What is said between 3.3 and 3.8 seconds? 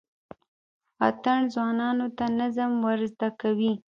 کوي.